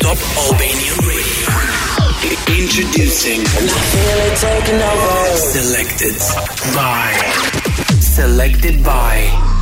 Top 0.00 0.18
Albanian 0.36 0.98
Radio. 1.06 1.48
Introducing. 2.58 3.44
Selected 5.36 6.16
by. 6.74 7.12
Selected 8.00 8.82
by. 8.82 9.57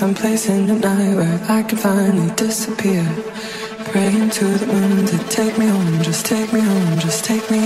Someplace 0.00 0.48
in 0.48 0.66
the 0.66 0.74
night 0.76 1.14
where 1.14 1.38
I 1.46 1.62
can 1.62 1.76
finally 1.76 2.34
disappear. 2.34 3.04
Praying 3.92 4.30
to 4.30 4.46
the 4.46 4.66
moon 4.66 5.04
to 5.04 5.18
take 5.28 5.58
me 5.58 5.66
home, 5.66 6.02
just 6.02 6.24
take 6.24 6.50
me 6.54 6.60
home, 6.60 6.98
just 6.98 7.22
take 7.22 7.50
me 7.50 7.59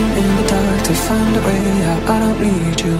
In 0.00 0.36
the 0.36 0.46
dark 0.48 0.82
to 0.84 0.94
find 0.94 1.36
a 1.36 1.40
way 1.46 1.84
out. 1.90 2.02
I 2.08 2.18
don't 2.20 2.40
need 2.40 2.80
you. 2.80 2.96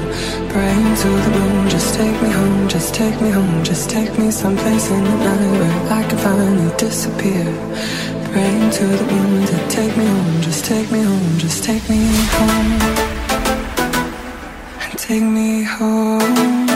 Praying 0.52 0.94
to 1.02 1.08
the 1.24 1.30
moon, 1.38 1.68
just 1.70 1.94
take 1.94 2.20
me 2.22 2.30
home, 2.30 2.68
just 2.68 2.94
take 2.94 3.20
me 3.22 3.30
home, 3.30 3.64
just 3.64 3.88
take 3.88 4.18
me 4.18 4.30
someplace 4.30 4.90
in 4.90 5.02
the 5.02 5.16
night 5.28 5.52
where 5.60 5.92
I 5.98 6.02
can 6.08 6.18
finally 6.18 6.76
disappear. 6.76 7.44
Praying 8.32 8.70
to 8.70 8.84
the 8.86 9.06
moon 9.12 9.46
to 9.46 9.68
take 9.68 9.96
me 9.96 10.04
home, 10.04 10.42
just 10.42 10.64
take 10.66 10.90
me 10.92 11.02
home, 11.02 11.38
just 11.38 11.64
take 11.64 11.88
me 11.88 12.00
home. 12.36 12.70
And 14.82 14.98
take 14.98 15.22
me 15.22 15.62
home. 15.62 16.68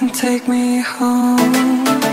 And 0.00 0.14
take 0.14 0.46
me 0.46 0.80
home. 0.80 2.09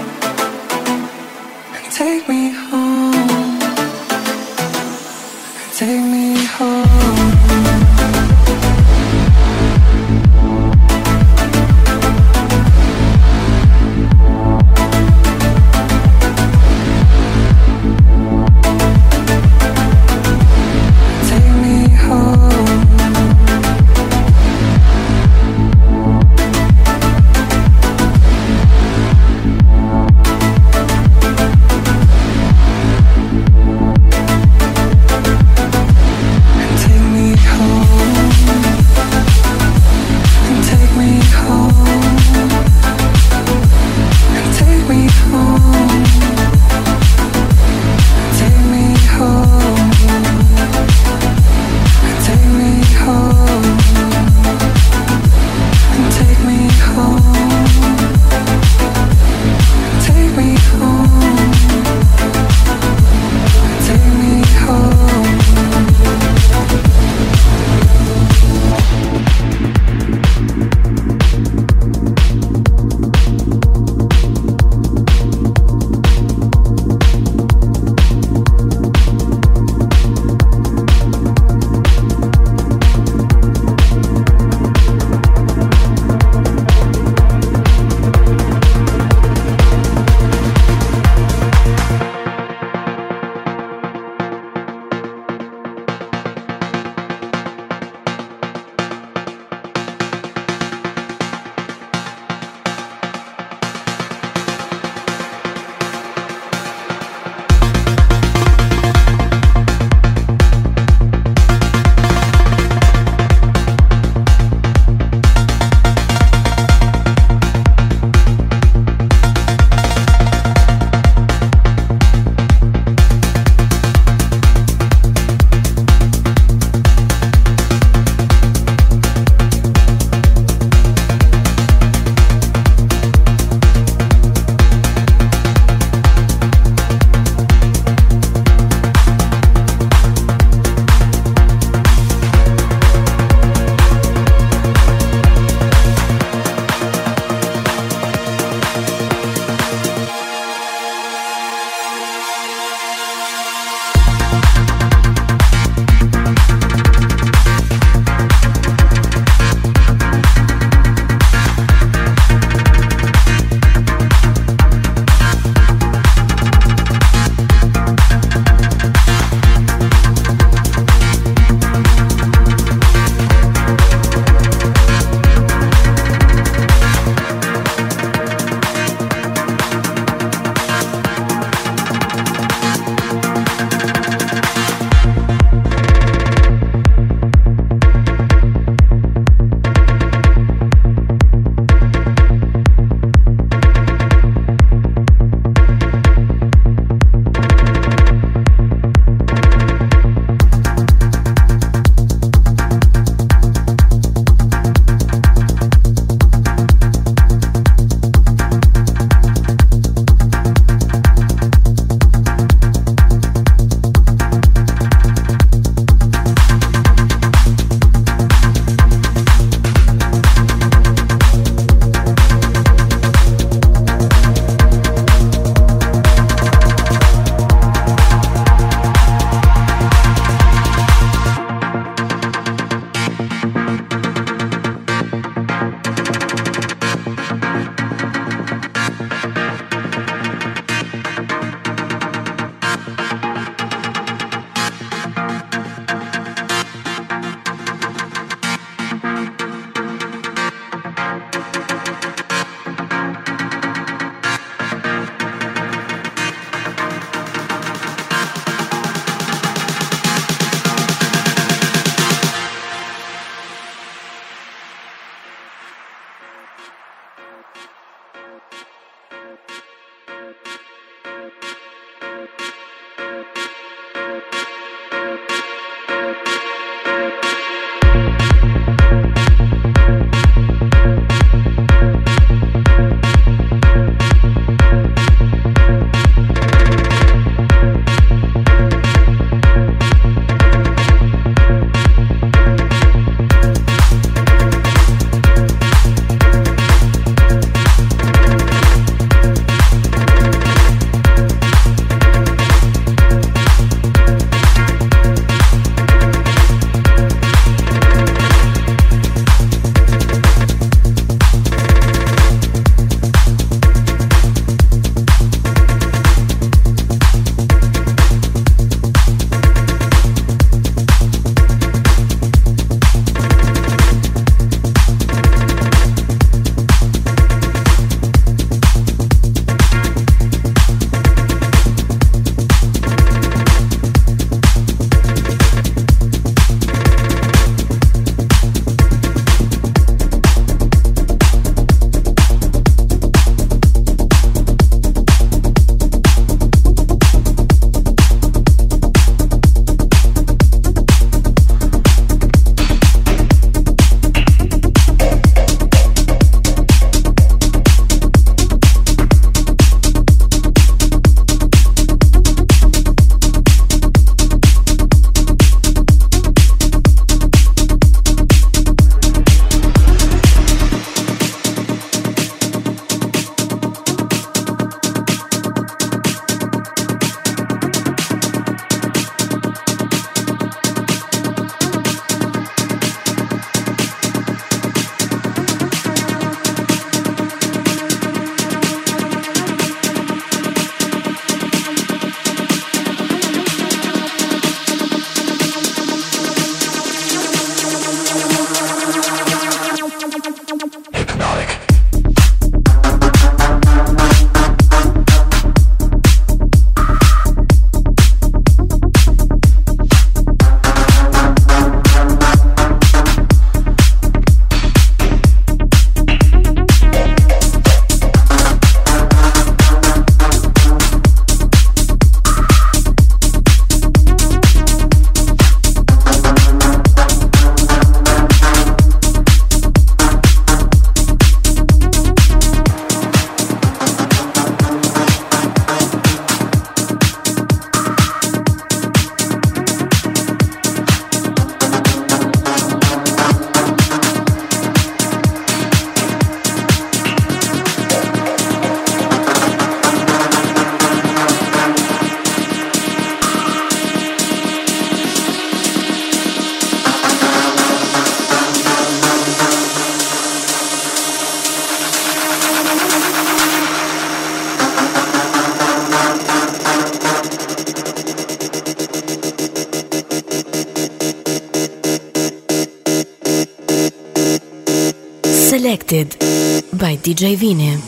DJ 477.04 477.36
Vini. 477.36 477.87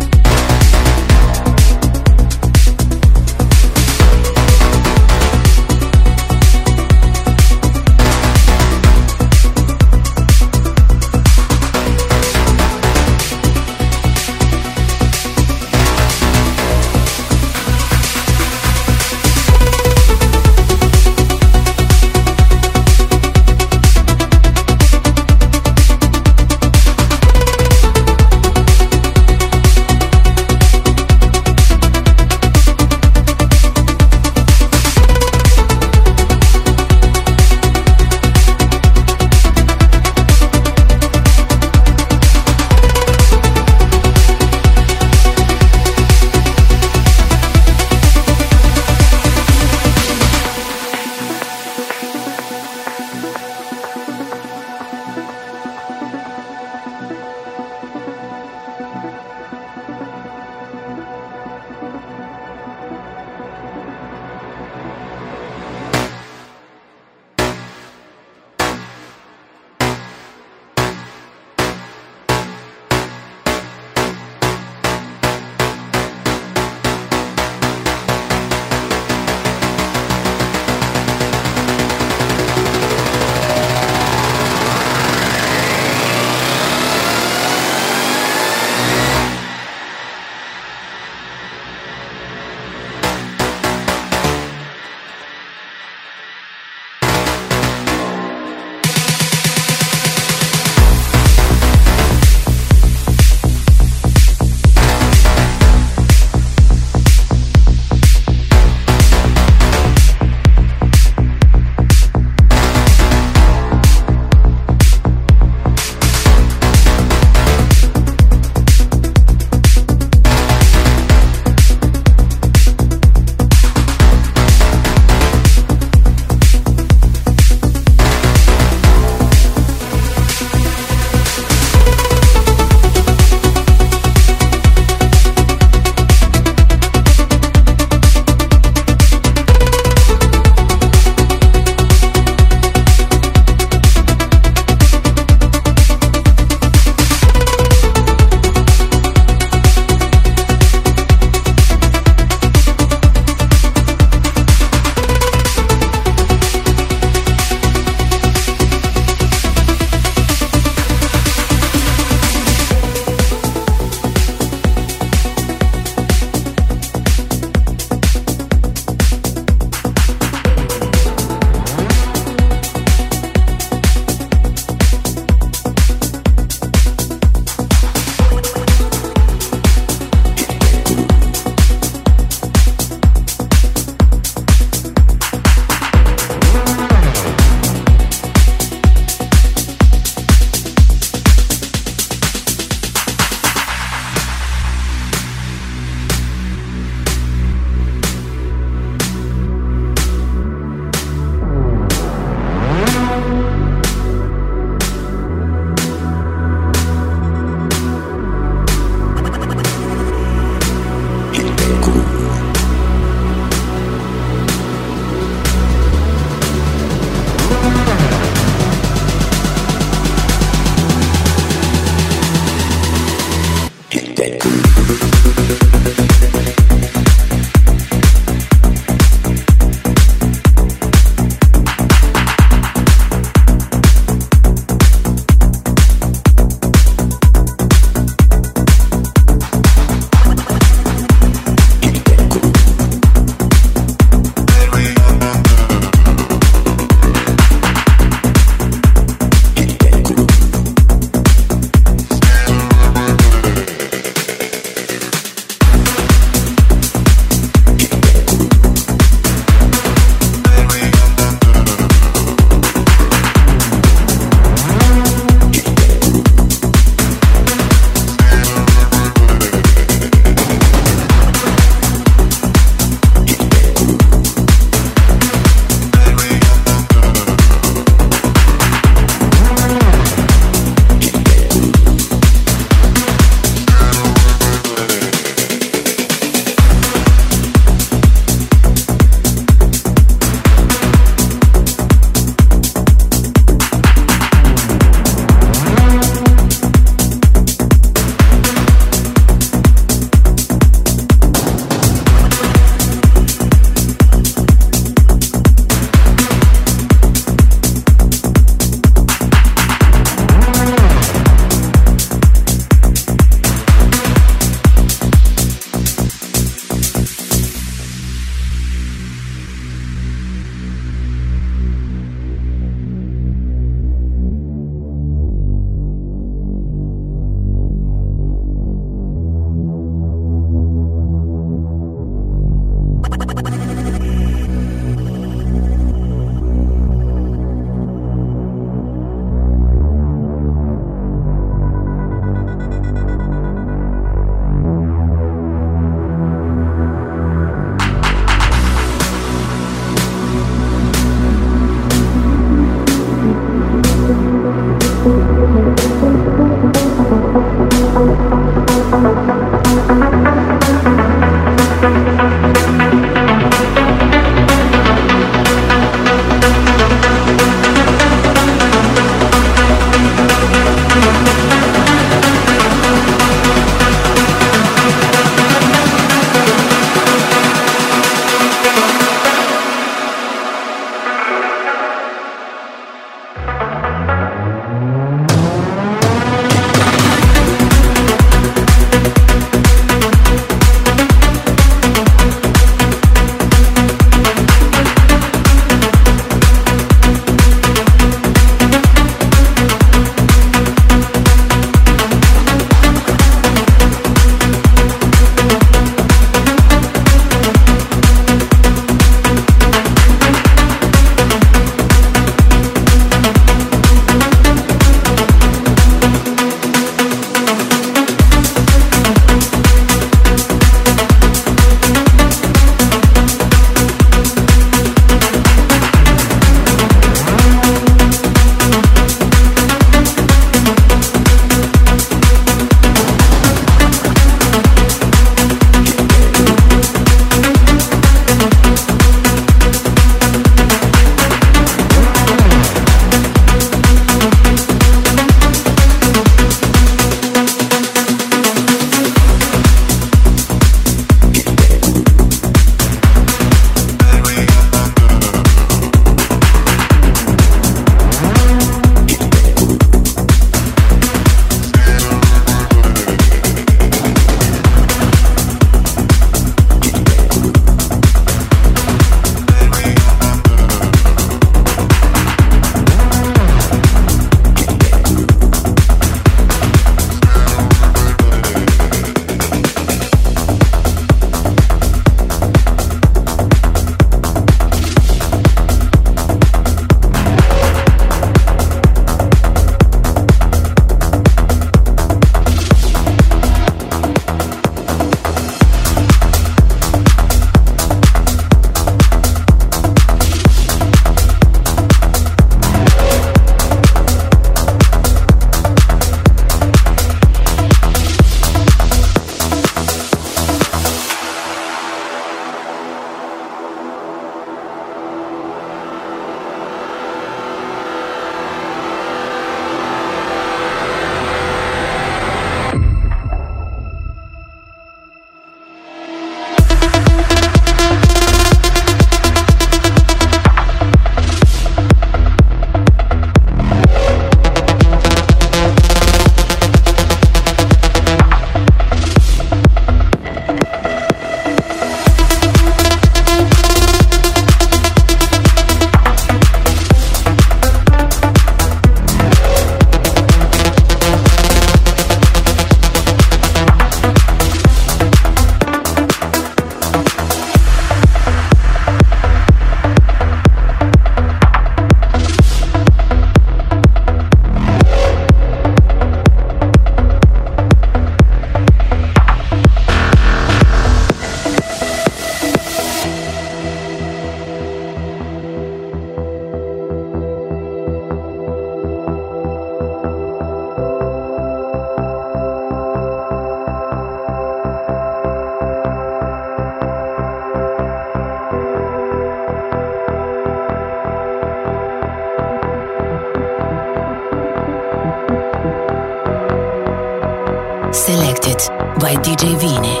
By 598.48 599.14
DJ 599.16 599.58
Vini. 599.60 600.00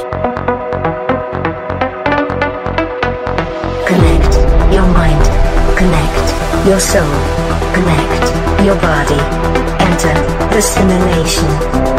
Connect 3.86 4.72
your 4.72 4.86
mind. 4.86 5.22
Connect 5.76 6.66
your 6.66 6.80
soul. 6.80 7.04
Connect 7.74 8.64
your 8.64 8.76
body. 8.76 9.20
Enter 9.84 10.14
the 10.54 10.62
simulation. 10.62 11.97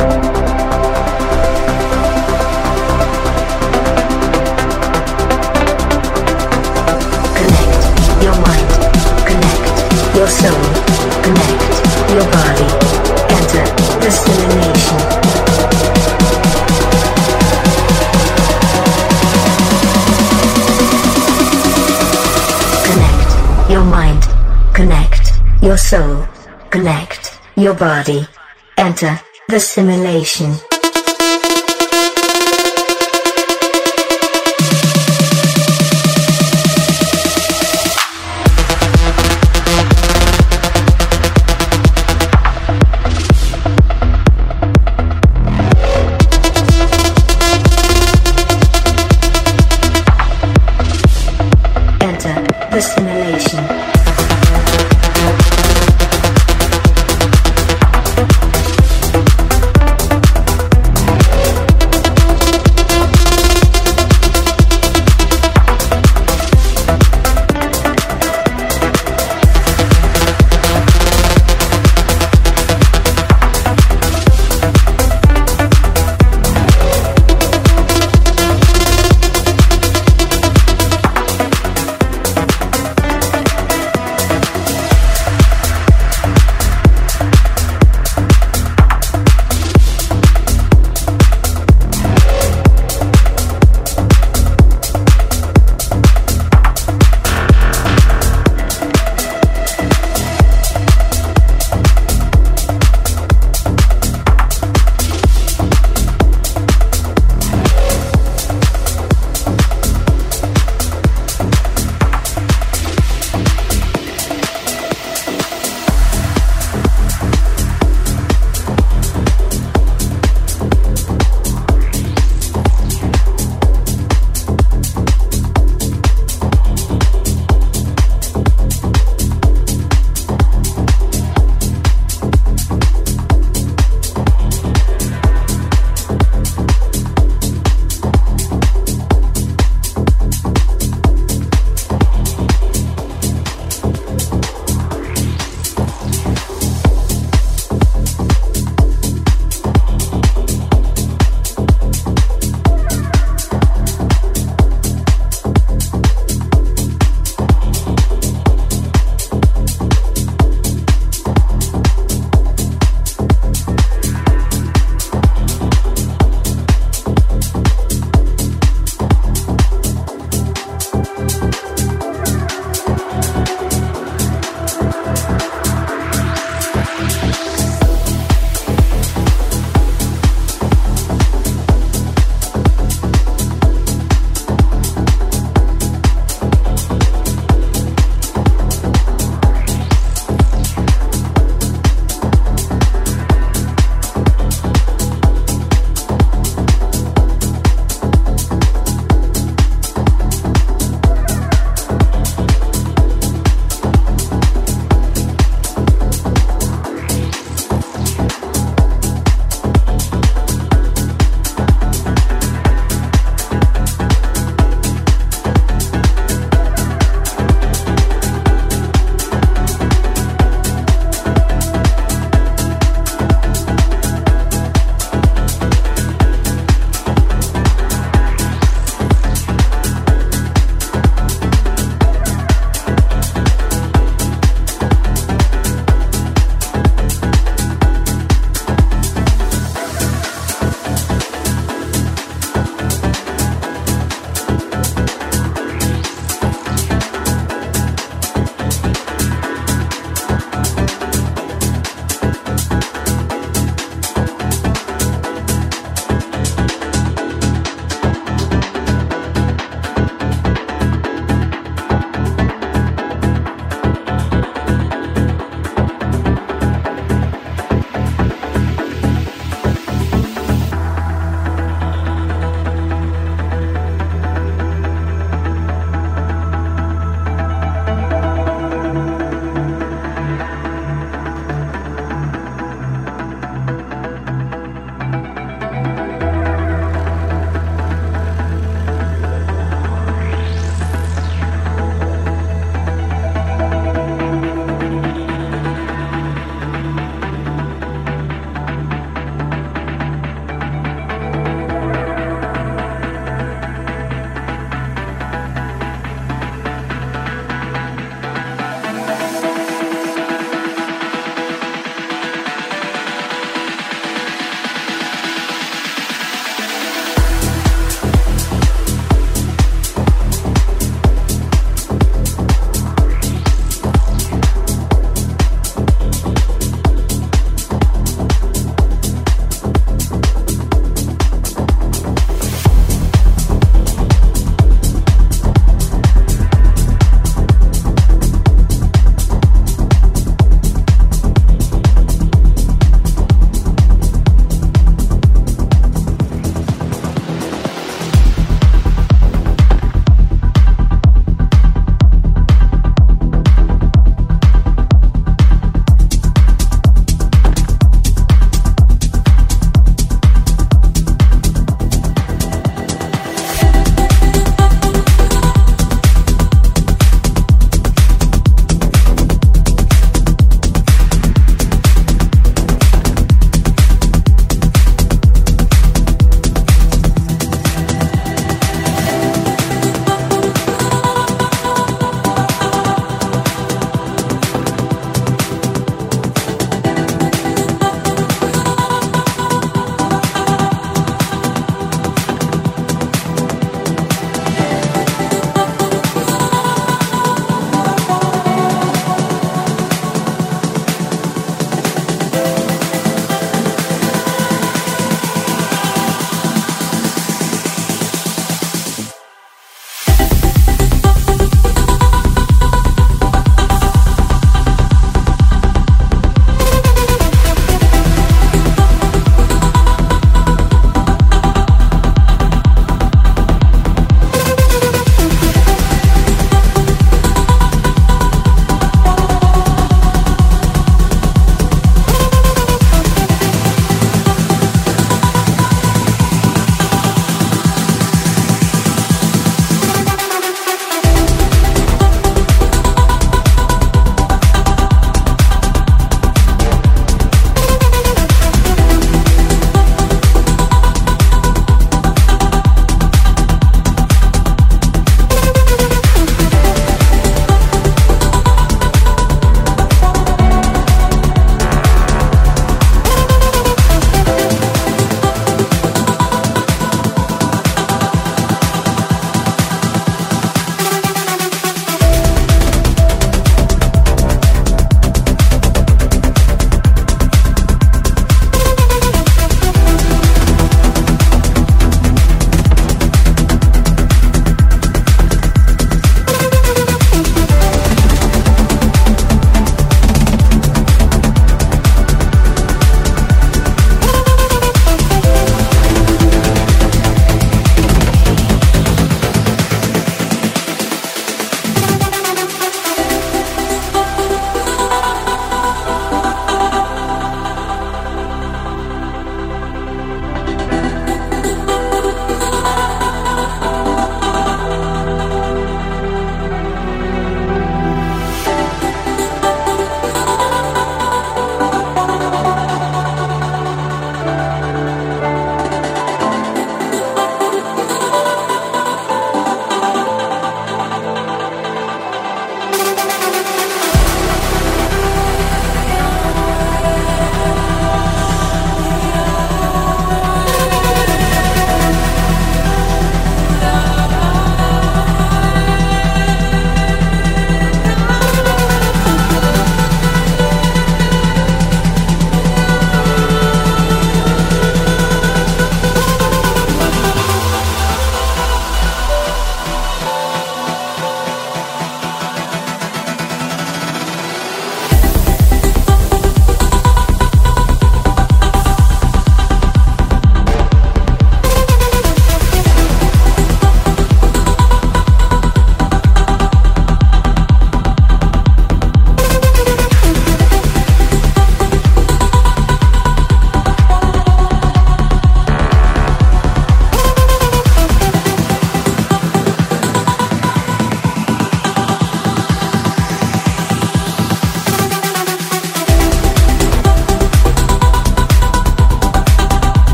Your 27.60 27.74
body. 27.74 28.26
Enter 28.78 29.20
the 29.50 29.60
simulation. 29.60 30.69